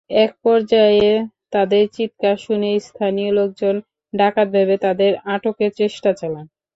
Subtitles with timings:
[0.19, 1.09] একপর্যায়ে
[1.53, 3.75] তাঁদের চিৎকার শুনে স্থানীয় লোকজন
[4.13, 6.45] ডাকাত ভেবে তাঁদের আটকের চেষ্টা চালান।